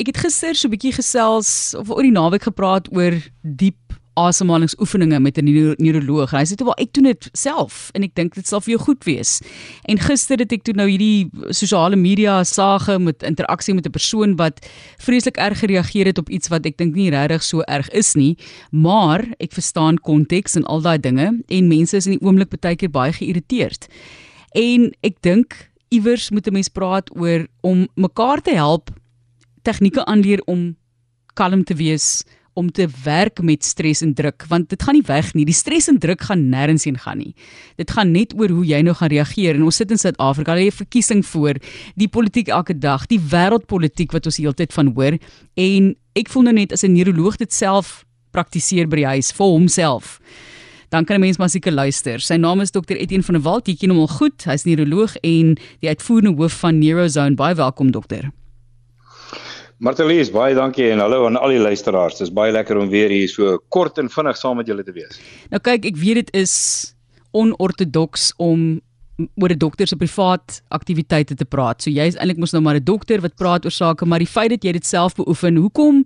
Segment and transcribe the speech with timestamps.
[0.00, 3.12] Ek het gister so 'n bietjie gesels of oor die naweek gepraat oor
[3.44, 3.76] diep
[4.16, 6.30] asemhalingsoefeninge met 'n neuro neuroloog.
[6.30, 8.78] Hy sê toe wel ek doen dit self en ek dink dit sal vir jou
[8.84, 9.40] goed wees.
[9.84, 14.36] En gister het ek toe nou hierdie sosiale media sage met interaksie met 'n persoon
[14.36, 14.66] wat
[14.96, 18.36] vreeslik erg gereageer het op iets wat ek dink nie regtig so erg is nie,
[18.70, 22.76] maar ek verstaan konteks en al daai dinge en mense is in die oomblik baie
[22.76, 23.88] keer baie geïrriteerd.
[24.54, 28.90] En ek dink iewers moet 'n mens praat oor om mekaar te help
[29.62, 30.76] tegnieke aanleer om
[31.34, 32.22] kalm te wees,
[32.54, 35.46] om te werk met stres en druk, want dit gaan nie weg nie.
[35.48, 37.32] Die stres en druk gaan nêrens heen gaan nie.
[37.80, 39.56] Dit gaan net oor hoe jy nou gaan reageer.
[39.56, 41.56] En ons sit in Suid-Afrika, lê 'n verkiesing voor,
[41.96, 45.18] die politiek elke dag, die wêreldpolitiek wat ons heeltyd van hoor.
[45.56, 49.46] En ek voel nou net as 'n neuroloog dit self praktiseer by die huis vir
[49.46, 50.20] homself.
[50.90, 52.20] Dan kan 'n mens maar seker luister.
[52.20, 53.66] Sy naam is Dr Etienne van der Walt.
[53.66, 54.44] Jy ken hom al goed.
[54.44, 57.34] Hy's neuroloog en die uitvoerende hoof van Neurozone.
[57.34, 58.41] Baie welkom dokter.
[59.82, 62.20] Martelies, baie dankie en hallo aan al die luisteraars.
[62.20, 64.92] Dit is baie lekker om weer hier so kort en vinnig saam met julle te
[64.94, 65.16] wees.
[65.50, 66.52] Nou kyk, ek weet dit is
[67.34, 68.78] onortodoks om
[69.18, 71.82] oor 'n dokter se privaat aktiwiteite te praat.
[71.82, 74.34] So jy is eintlik mos nou maar 'n dokter wat praat oor sake, maar die
[74.36, 76.04] feit dat jy dit self beoefen, hoekom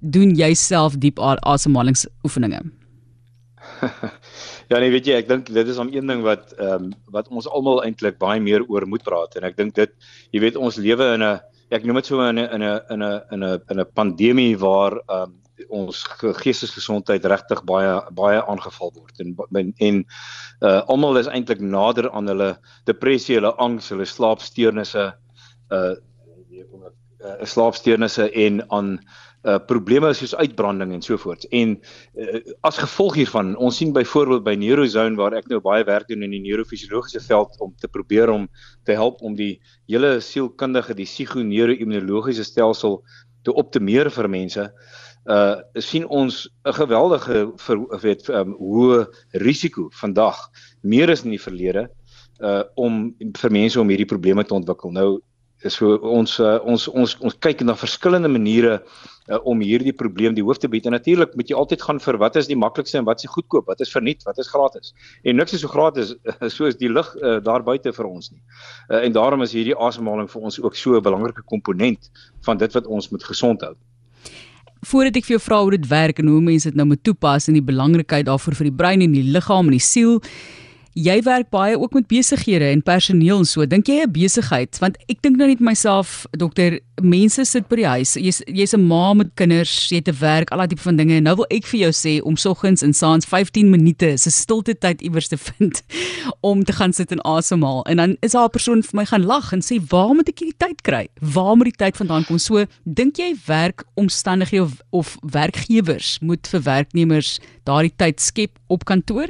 [0.00, 2.62] doen jy self diep asemhalingsoefeninge?
[4.70, 7.28] ja nee, weet jy, ek dink dit is om een ding wat ehm um, wat
[7.28, 9.92] ons almal eintlik baie meer oor moet praat en ek dink dit
[10.32, 13.02] jy weet ons lewe in 'n ek noem dit so in 'n in 'n in
[13.02, 15.36] 'n in 'n in 'n pandemie waar um,
[15.68, 16.04] ons
[16.42, 19.20] geestesgesondheid regtig baie baie aangeval word.
[19.20, 20.04] En en
[20.60, 25.12] uh, almal is eintlik nader aan hulle depressie, hulle angs, hulle slaapsteurnisse
[25.70, 25.94] uh,
[27.18, 28.98] uh slaapsteurnisse en aan
[29.46, 31.44] uh probleme soos uitbranding en so voort.
[31.54, 31.76] En
[32.18, 36.24] uh, as gevolg hiervan, ons sien byvoorbeeld by Neurozone waar ek nou baie werk doen
[36.26, 38.48] in die neurofisiologiese veld om te probeer om
[38.84, 43.02] te help om die hele sielkundige, die psigoneuroimmunologiese stelsel
[43.46, 44.66] te optimeer vir mense.
[45.28, 50.36] Uh sien ons 'n geweldige vir weet um, hoe risiko vandag
[50.82, 51.88] meer is in die verlede
[52.40, 54.90] uh om vir mense om hierdie probleme te ontwikkel.
[54.90, 55.20] Nou
[55.66, 60.44] so ons uh, ons ons ons kyk na verskillende maniere uh, om hierdie probleem die
[60.46, 60.86] hoof te bied.
[60.86, 63.66] En natuurlik moet jy altyd gaan vir wat is die maklikste en wat is goedkoop
[63.66, 64.94] wat is verniet wat is gratis.
[65.24, 66.14] En niks is so gratis
[66.54, 68.40] soos die lig uh, daar buite vir ons nie.
[68.88, 72.10] Uh, en daarom is hierdie asemhaling vir ons ook so 'n belangrike komponent
[72.46, 73.74] van dit wat ons moet gesond hou.
[74.86, 77.48] Voordat ek vir jou vra hoe dit werk en hoe mense dit nou moet toepas
[77.48, 80.20] en die belangrikheid daarvoor vir die brein en die liggaam en die siel
[80.98, 83.66] jy werk baie ook met besighede en personeel en so.
[83.66, 84.78] Dink jy 'n besigheid?
[84.78, 88.14] Want ek dink nou net myself, dokter, mense sit by die huis.
[88.14, 91.20] Jy's jy's 'n ma met kinders, jy het te werk, al daai tipe van dinge.
[91.20, 95.00] Nou wil ek vir jou sê om soggens en saans 15 minute se stilte tyd
[95.00, 95.82] iewers te vind
[96.40, 97.84] om te gaan sit en asemhaal.
[97.86, 100.38] En dan is daar 'n persoon vir my gaan lag en sê, "Waar moet ek
[100.38, 101.08] hierdie tyd kry?
[101.20, 106.46] Waar moet die tyd vandaan kom?" So, dink jy werk omstandighede of, of werkgewers moet
[106.48, 109.28] vir werknemers daardie tyd skep op kantoor?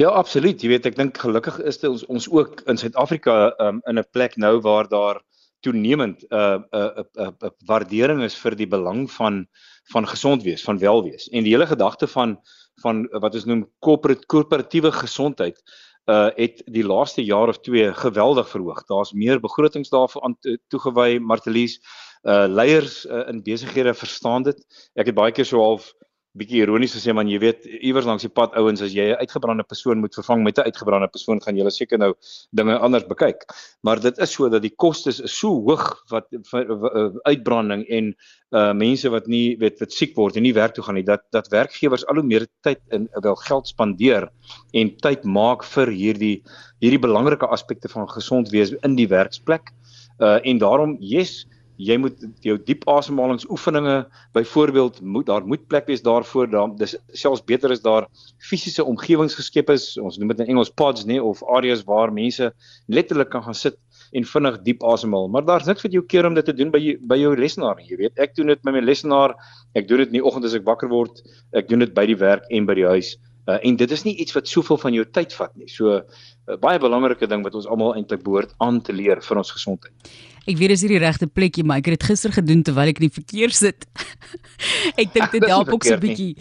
[0.00, 0.62] Ja, absoluut.
[0.62, 4.08] Jy weet, ek dink gelukkig is dit ons ons ook in Suid-Afrika um, in 'n
[4.12, 5.22] plek nou waar daar
[5.62, 9.10] toenemend 'n uh, 'n uh, 'n uh, 'n uh, uh, waardering is vir die belang
[9.10, 9.46] van
[9.92, 11.28] van gesond wees, van welwees.
[11.28, 12.38] En die hele gedagte van
[12.82, 15.62] van wat ons noem korporatiewe gesondheid
[16.10, 18.84] uh het die laaste jaar of 2 geweldig verhoog.
[18.86, 20.36] Daar's meer begrotings daarvoor aan
[20.68, 21.78] toegewy, Martelies.
[22.22, 24.58] Uh leiers uh, in besighede verstaan dit.
[24.94, 25.92] Ek het baie keer so half
[26.38, 29.64] bietjie ironies gesê man jy weet iewers langs die pad ouens as jy 'n uitgebrande
[29.68, 32.14] persoon moet vervang met 'n uitgebrande persoon gaan jy seker nou
[32.52, 33.44] dinge anders bekyk.
[33.82, 36.26] Maar dit is so dat die kostes is so hoog wat
[37.28, 38.14] uitbranding en
[38.52, 41.22] uh mense wat nie weet wat siek word en nie werk toe gaan nie dat
[41.32, 44.28] dat werkgewers al hoe meer tyd in wel geld spandeer
[44.72, 46.42] en tyd maak vir hierdie
[46.80, 49.68] hierdie belangrike aspekte van gesond wees in die werksplek.
[50.18, 51.46] Uh en daarom yes
[51.80, 54.06] jy moet jou diep asemhalingsoefeninge
[54.36, 58.06] byvoorbeeld moet daar moet plek wees daarvoor dan dis selfs beter is daar
[58.38, 62.52] fisiese omgewings geskep is ons noem dit in Engels pods nê of areas waar mense
[62.86, 63.78] letterlik kan gaan sit
[64.12, 65.28] en vinnig diep asemhaal.
[65.32, 67.96] Maar daar's niks wat jou keer om dit te doen by by jou lesenaar jy
[67.96, 68.18] weet.
[68.20, 69.32] Ek doen dit met my lesenaar
[69.78, 71.22] ek doen dit in die oggend as ek wakker word
[71.56, 73.16] ek doen dit by die werk en by die huis
[73.46, 76.02] uh, en dit is nie iets wat soveel van jou tyd vat nie so uh,
[76.60, 80.12] baie belangrike ding wat ons almal eintlik behoort aan te leer vir ons gesondheid
[80.42, 82.98] Ek weet dis hier die regte plekjie, maar ek het dit gister gedoen terwyl ek
[82.98, 83.84] in die verkeer sit.
[85.00, 86.34] ek dink dit help ook so 'n bietjie.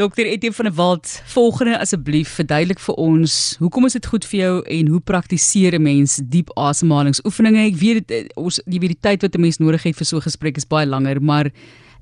[0.00, 4.40] Dokter Etienne van der Walt, volgende asseblief verduidelik vir ons, hoekom is dit goed vir
[4.40, 7.70] jou en hoe praktiseer 'n mens diep asemhalingsoefeninge?
[7.70, 10.06] Ek weet dit eh, ons die weet die tyd wat 'n mens nodig het vir
[10.06, 11.52] so 'n gesprek is baie langer, maar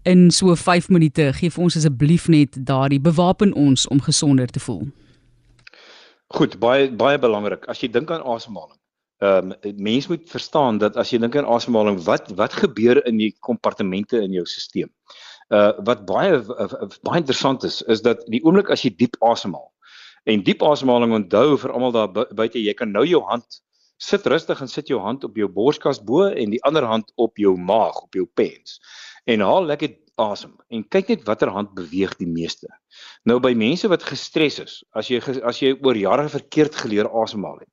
[0.03, 4.61] in so 5 minute gee vir ons asseblief net daardie bewapen ons om gesonder te
[4.61, 4.87] voel.
[6.29, 7.65] Goed, baie baie belangrik.
[7.69, 8.79] As jy dink aan asemhaling
[9.19, 13.17] Ehm um, mens moet verstaan dat as jy dink aan asemhaling, wat wat gebeur in
[13.19, 14.93] die kompartemente in jou stelsel?
[15.49, 16.69] Uh wat baie uh,
[17.03, 19.73] baie interessant is, is dat die oomblik as jy diep asemhaal.
[20.23, 23.59] En diep asemhaling onthou vir almal daar buite, jy kan nou jou hand
[23.99, 27.39] sit rustig en sit jou hand op jou borskas bo en die ander hand op
[27.39, 28.79] jou maag, op jou pens.
[29.27, 32.71] En haal lekker asem en kyk net watter hand beweeg die meeste.
[33.29, 37.61] Nou by mense wat gestres is, as jy as jy oor jare verkeerd geleer asemhaal
[37.63, 37.71] het,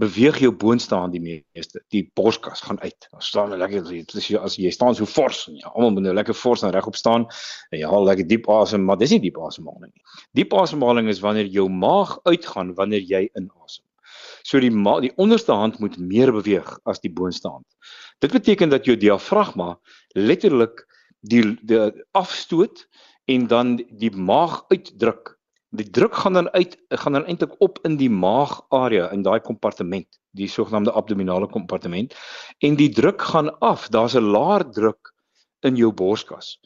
[0.00, 1.82] beweeg jou boonste hand die meeste.
[1.94, 3.06] Die borskas gaan uit.
[3.12, 3.86] Dan staan jy lekker
[4.18, 6.74] as jy as jy staan so fors en ja, almal moet nou lekker fors en
[6.74, 7.28] regop staan
[7.70, 10.04] en jy haal lekker diep asem, maar dis nie diep asemhaling nie.
[10.40, 13.84] Diep asemhaling is wanneer jou maag uitgaan wanneer jy inasem.
[14.44, 14.70] So die
[15.00, 17.66] die onderste hand moet meer beweeg as die boonste hand.
[18.20, 19.78] Dit beteken dat jou diafragma
[20.14, 20.84] letterlik
[21.20, 22.84] die die afstoot
[23.24, 25.38] en dan die maag uitdruk.
[25.74, 30.20] Die druk gaan dan uit gaan dan eintlik op in die maagarea in daai kompartement
[30.36, 32.14] die sogenaamde abdominale kompartement.
[32.58, 33.88] En die druk gaan af.
[33.88, 35.14] Daar's 'n laer druk
[35.62, 36.58] in jou borskas.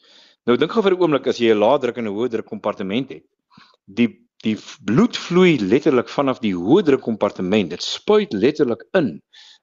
[0.45, 2.45] Nou dink gou vir 'n oomblik as jy 'n laer druk en 'n hoë druk
[2.45, 3.23] kompartement het
[3.85, 4.55] die die
[4.87, 7.73] bloed vloei letterlik vanaf die hoë druk kompartement.
[7.73, 9.17] Dit spuit letterlik in.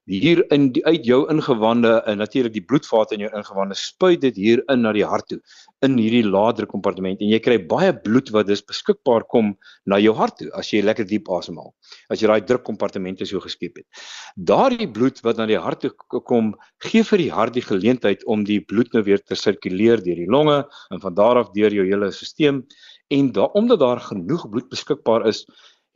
[0.07, 4.37] Hier in die, uit jou ingewande en natuurlik die bloedvate in jou ingewande spuit dit
[4.39, 5.41] hier in na die hart toe
[5.83, 7.19] in hierdie laadre kompartement.
[7.19, 9.57] En jy kry baie bloed wat dis beskikbaar kom
[9.91, 11.73] na jou hart toe as jy lekker diep asemhaal
[12.13, 14.05] as jy daai drukkompartemente so geskep het.
[14.39, 16.55] Daardie bloed wat na die hart toe kom
[16.87, 20.31] gee vir die hart die geleentheid om die bloed nou weer te sirkuleer deur die
[20.31, 20.61] longe
[20.95, 22.63] en van daar af deur jou hele stelsel
[23.09, 25.47] en da, omdat daar genoeg bloed beskikbaar is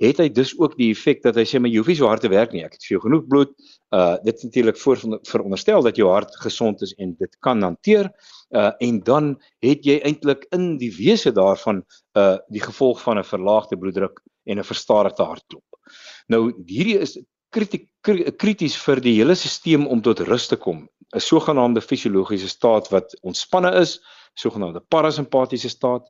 [0.01, 2.23] het hy dus ook die effek dat hy sê maar jy hoef nie so hard
[2.25, 2.63] te werk nie.
[2.65, 3.51] Ek het vir jou genoeg bloed.
[3.93, 8.09] Uh dit natuurlik voor veronderstel dat jou hart gesond is en dit kan hanteer.
[8.49, 9.35] Uh en dan
[9.65, 11.83] het jy eintlik in die wese daarvan
[12.17, 15.69] uh die gevolg van 'n verlaagde bloeddruk en 'n verstadigde hartklop.
[16.29, 17.19] Nou hierdie is
[17.51, 20.89] krities vir die hele stelsel om tot rus te kom.
[21.13, 24.01] 'n sogenaamde fisiologiese staat wat ontspanne is,
[24.35, 26.09] sogenaamde parasimpatiese staat.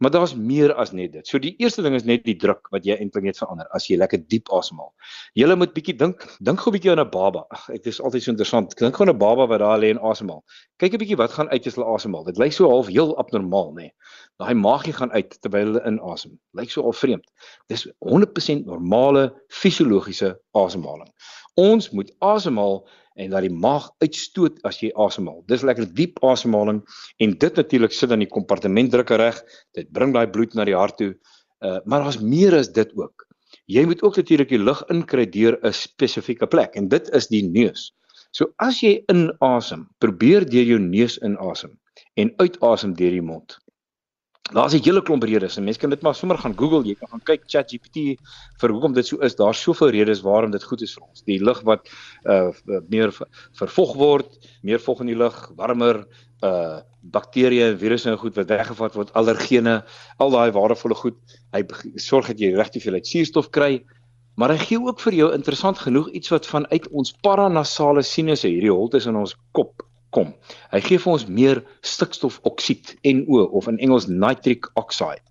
[0.00, 1.26] Maar daar's meer as net dit.
[1.28, 3.98] So die eerste ding is net die druk wat jy eintlik net verander as jy
[4.00, 4.94] lekker diep asemhaal.
[5.36, 7.44] Jy moet bietjie dink, dink gou bietjie aan 'n baba.
[7.50, 8.76] Ag, dit is altyd so interessant.
[8.78, 10.42] Dink gou aan 'n baba wat daar lê en asemhaal.
[10.78, 12.24] Kyk 'n bietjie wat gaan uit as hulle asemhaal.
[12.24, 13.82] Dit lyk so half heel abnormaal, nê.
[13.82, 13.92] Nee.
[14.40, 16.38] Daai maagie gaan uit terwyl hulle inasem.
[16.56, 17.26] Lyk so al vreemd.
[17.68, 21.12] Dis 100% normale fisiologiese asemhaling.
[21.60, 22.88] Ons moet asemhaal
[23.20, 25.42] en dat die maag uitstoot as jy asemhaal.
[25.50, 26.80] Dis lekker diep asemhaling
[27.20, 29.40] en dit natuurlik sit dan die kompartementdrukke reg.
[29.76, 31.12] Dit bring daai bloed na die hart toe.
[31.60, 33.26] Uh maar daar's meer as dit ook.
[33.70, 37.42] Jy moet ook natuurlik die lug inkry deur 'n spesifieke plek en dit is die
[37.46, 37.92] neus.
[38.32, 41.76] So as jy inasem, probeer deur jou neus inasem
[42.14, 43.58] en uitasem deur die mond.
[44.50, 47.08] Daar's 'n hele klomp redes en mense kan dit maar sommer gaan Google, jy kan
[47.08, 48.18] gaan kyk ChatGPT
[48.60, 49.36] vir hoekom dit so is.
[49.36, 51.22] Daar's soveel redes waarom dit goed is vir ons.
[51.22, 51.88] Die lug wat
[52.24, 52.50] uh
[52.88, 53.12] meer
[53.52, 54.26] vervog word,
[54.62, 56.06] meer vog in die lug, warmer,
[56.42, 59.84] uh bakterieë en virusse en goed wat weggevat word, allergene,
[60.18, 61.16] al daai waardevolle goed.
[61.52, 61.64] Hy
[61.96, 63.84] sorg dat jy regtig veel uit suurstof kry.
[64.34, 68.72] Maar hy gee ook vir jou interessant genoeg iets wat vanuit ons paranasale sinusse, hierdie
[68.72, 70.32] holtes in ons kop kom.
[70.72, 75.22] Hy gee vir ons meer stikstofoksied NO of in Engels nitric oxide.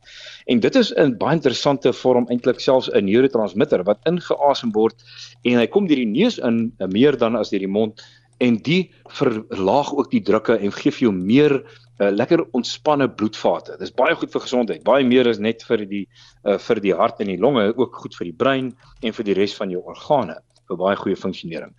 [0.49, 4.95] En dit is 'n baie interessante vorm eintlik selfs 'n neurotransmitter wat ingeasem word
[5.43, 8.01] en hy kom deur die neus in eh, meer dan as deur die mond
[8.39, 11.53] en die verlaag ook die drukke en gee vir jou meer
[11.99, 13.75] uh, lekker ontspanne bloedvate.
[13.79, 14.83] Dis baie goed vir gesondheid.
[14.87, 16.05] Baie meer is net vir die
[16.45, 18.71] uh, vir die hart en die longe, ook goed vir die brein
[19.03, 20.39] en vir die res van jou organe
[20.69, 21.73] vir baie goeie funksionering.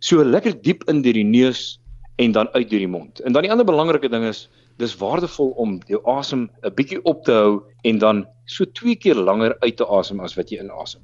[0.00, 1.78] So lekker diep in deur die neus
[2.16, 3.20] en dan uit deur die mond.
[3.20, 4.46] En dan die ander belangrike ding is
[4.80, 9.14] dis waardevol om jou asem 'n bietjie op te hou en dan so twee keer
[9.14, 11.00] langer uit te asem as wat jy inasem.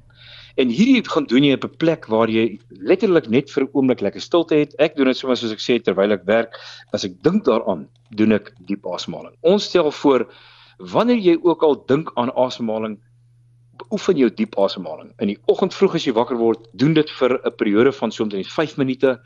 [0.55, 4.01] En hierdie gaan doen jy op 'n plek waar jy letterlik net vir 'n oomblik
[4.01, 4.75] lekker stilte het.
[4.79, 6.59] Ek doen dit sommer soos ek sê terwyl ek werk.
[6.93, 9.35] As ek dink daaraan, doen ek diep asemhaling.
[9.41, 10.27] Ons stel voor
[10.77, 12.99] wanneer jy ook al dink aan asemhaling,
[13.91, 15.11] oefen jou diep asemhaling.
[15.21, 18.23] In die oggend vroeg as jy wakker word, doen dit vir 'n periode van so
[18.23, 19.19] omtrent 5 minute.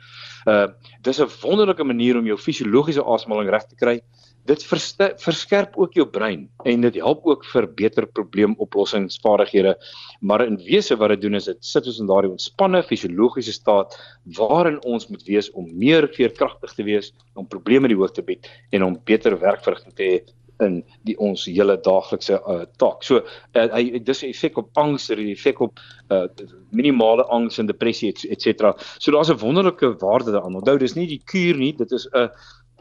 [0.48, 0.68] Uh
[1.02, 4.02] dis 'n wonderlike manier om jou fisiologiese asemhaling reg te kry.
[4.46, 9.76] Dit verskerp ook jou brein en dit help ook vir beter probleemoplossingsvaardighede.
[10.22, 14.00] Maar in wese wat dit doen is dit sit ons in daardie ontspanne fisiologiese staat
[14.38, 18.48] waarin ons moet wees om meer veerkragtig te wees, om probleme die hoof te bied
[18.72, 20.24] en om beter werkverrigting te hê
[20.60, 23.04] in die ons hele daaglikse uh, taak.
[23.04, 26.26] So uh, hy dis 'n effek op angs, 'n effek op uh,
[26.72, 28.74] minimale angs en depressie et, et cetera.
[29.00, 30.56] So daar's 'n wonderlike waarde daaraan.
[30.56, 32.30] Onthou, dis nie die kuur nie, dit is 'n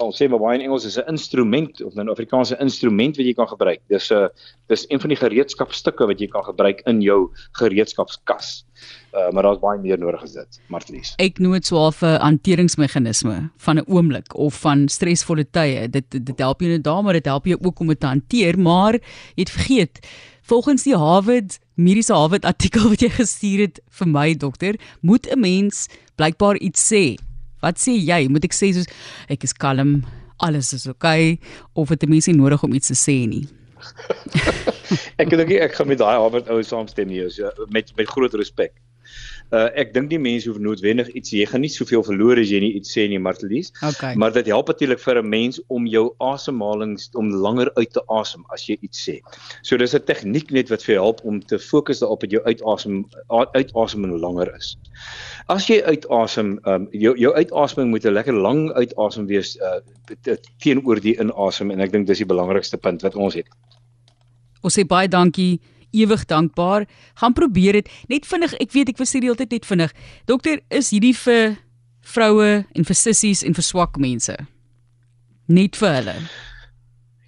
[0.02, 3.34] ons sê maar baie in Engels is 'n instrument of 'n Afrikaanse instrument wat jy
[3.34, 3.80] kan gebruik.
[3.88, 4.28] Dis 'n uh,
[4.68, 8.64] dis een van die gereedskapstukke wat jy kan gebruik in jou gereedskapskas.
[9.14, 11.14] Uh, maar daar's baie meer nodig as dit, Martlies.
[11.18, 15.88] Ek noem dit swaar vir hanteringsmeganisme van 'n oomblik of van stresvolle tye.
[15.88, 18.58] Dit dit help jou net daar, maar dit help jou ook om dit te hanteer,
[18.58, 18.92] maar
[19.34, 20.00] jy het vergeet
[20.46, 25.40] Volgens die Harvard mediese Harvard artikel wat jy gestuur het vir my dokter, moet 'n
[25.40, 27.18] mens blykbaar iets sê
[27.64, 28.28] Wat sê jy?
[28.28, 28.88] Moet ek sê soos
[29.32, 30.02] ek is kalm,
[30.44, 33.48] alles is oukei okay, of het 'n mens nie nodig om iets te sê nie?
[35.20, 38.72] ek dink ek gaan met daai Harvard ou saamstem hier, so, met met groot respek.
[39.54, 42.58] Uh ek dink die mense hoef noodwendig iets jy gaan nie soveel verloor as jy
[42.64, 43.70] nie iets sê nie Martelies.
[43.78, 44.16] Okay.
[44.18, 48.42] Maar dit help natuurlik vir 'n mens om jou asemhaling om langer uit te asem
[48.50, 49.20] as jy iets sê.
[49.62, 52.42] So dis 'n tegniek net wat vir jou help om te fokus daarop dat jou
[52.42, 53.06] uitasem
[53.54, 54.76] uitaseming langer is.
[55.48, 59.80] As jy uitasem, um, jou jou uitaseming moet 'n lekker lang uitasem wees uh,
[60.58, 63.46] teenoor die inasem en ek dink dis die belangrikste punt wat ons het.
[64.62, 65.60] Ons sê baie dankie,
[65.92, 66.86] ewig dankbaar.
[67.14, 68.54] Gaan probeer dit net vinnig.
[68.60, 69.94] Ek weet ek was hierdie hele tyd net vinnig.
[70.26, 71.56] Dokter, is hierdie vir
[72.06, 74.36] vroue en vir sissies en vir swak mense?
[75.46, 76.20] Net vir hulle.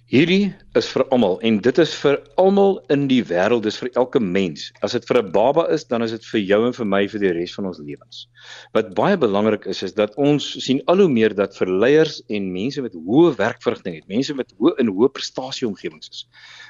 [0.09, 4.17] Hierdie is vir almal en dit is vir almal in die wêreld, dis vir elke
[4.17, 4.71] mens.
[4.81, 7.21] As dit vir 'n baba is, dan is dit vir jou en vir my vir
[7.21, 8.25] die res van ons lewens.
[8.73, 12.81] Wat baie belangrik is is dat ons sien al hoe meer dat verleiers en mense
[12.81, 16.25] met hoë werkverrigting het, mense met hoë in hoë prestasie omgewings is,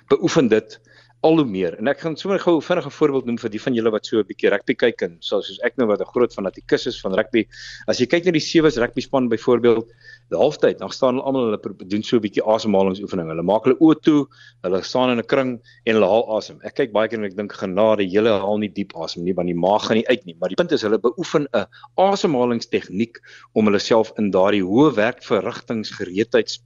[0.10, 0.80] beoefen dit
[1.22, 1.76] al hoe meer.
[1.82, 4.20] En ek gaan sommer gou 'n vinnige voorbeeld noem vir die van julle wat so
[4.20, 7.46] 'n bietjie rugby kyk en soos ek nou wat 'n groot fanatikus is van rugby.
[7.88, 9.88] As jy kyk na die sewe rugby span byvoorbeeld,
[10.30, 13.30] die halftyd, dan staan hulle almal hulle doen so 'n bietjie asemhalingsoefeninge.
[13.30, 14.28] Hulle maak hulle oë toe,
[14.64, 16.60] hulle staan in 'n kring en hulle haal asem.
[16.64, 19.48] Ek kyk baie keer en ek dink genade, julle haal nie diep asem nie, want
[19.48, 20.36] die maag gaan nie uit nie.
[20.40, 21.66] Maar die punt is hulle beoefen 'n
[21.98, 23.20] asemhalingstegniek
[23.56, 26.60] om hulle self in daardie hoë werkverrigtingsgereedheids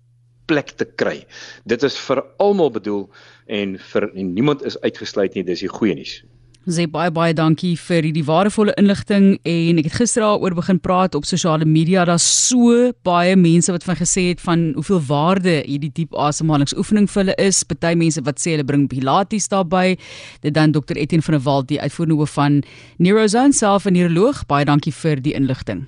[0.45, 1.23] plek te kry.
[1.65, 3.09] Dit is vir almal bedoel
[3.47, 6.21] en vir en niemand is uitgesluit nie, dis die goeie nuus.
[6.63, 11.17] Sê baie baie dankie vir hierdie waardevolle inligting en ek het gister daaroor begin praat
[11.17, 12.05] op sosiale media.
[12.07, 17.19] Daar's so baie mense wat van gesê het van hoeveel waarde hierdie diep asemhalingsoefening vir
[17.25, 17.65] hulle is.
[17.67, 19.97] Party mense wat sê hulle bring pilates daarbey.
[20.39, 22.63] Dit dan Dr Etienne van der Walt, die uitvoerende hoof van
[22.95, 24.45] Neurozone self 'n neuroloog.
[24.47, 25.83] Baie dankie vir die inligting.